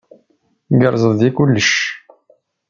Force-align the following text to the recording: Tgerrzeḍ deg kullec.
Tgerrzeḍ 0.67 1.13
deg 1.19 1.33
kullec. 1.35 1.71